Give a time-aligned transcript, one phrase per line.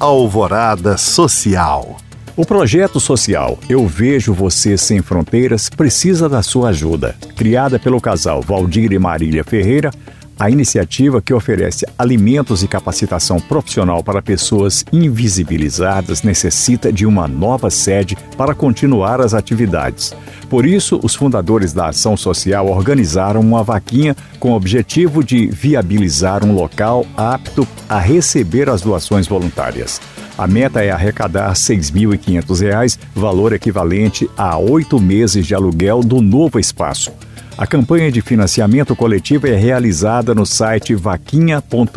[0.00, 1.96] Alvorada Social.
[2.36, 7.16] O projeto social Eu Vejo Você Sem Fronteiras precisa da sua ajuda.
[7.34, 9.90] Criada pelo casal Valdir e Marília Ferreira,
[10.38, 17.70] a iniciativa que oferece alimentos e capacitação profissional para pessoas invisibilizadas necessita de uma nova
[17.70, 20.14] sede para continuar as atividades.
[20.48, 26.44] Por isso, os fundadores da Ação Social organizaram uma vaquinha com o objetivo de viabilizar
[26.44, 30.00] um local apto a receber as doações voluntárias.
[30.38, 36.60] A meta é arrecadar R$ 6.500, valor equivalente a oito meses de aluguel do novo
[36.60, 37.12] espaço.
[37.58, 41.96] A campanha de financiamento coletivo é realizada no site vaquinha.com.br,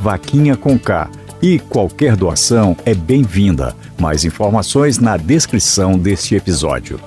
[0.00, 1.08] vaquinha com K,
[1.40, 3.76] e qualquer doação é bem-vinda.
[3.96, 6.98] Mais informações na descrição deste episódio.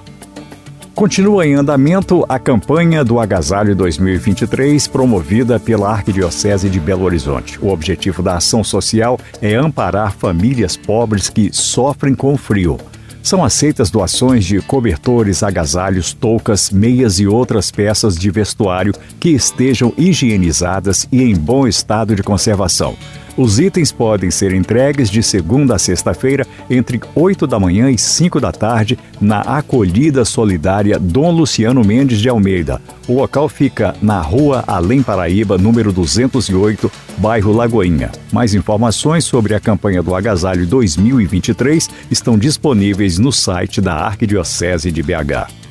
[0.96, 7.60] Continua em andamento a campanha do Agasalho 2023, promovida pela Arquidiocese de Belo Horizonte.
[7.62, 12.80] O objetivo da ação social é amparar famílias pobres que sofrem com o frio.
[13.24, 19.94] São aceitas doações de cobertores, agasalhos, toucas, meias e outras peças de vestuário que estejam
[19.98, 22.98] higienizadas e em bom estado de conservação.
[23.36, 28.40] Os itens podem ser entregues de segunda a sexta-feira, entre 8 da manhã e 5
[28.40, 32.80] da tarde, na Acolhida Solidária Dom Luciano Mendes de Almeida.
[33.08, 38.12] O local fica na Rua Além Paraíba, número 208, bairro Lagoinha.
[38.32, 45.02] Mais informações sobre a campanha do Agasalho 2023 estão disponíveis no site da Arquidiocese de
[45.02, 45.64] BH.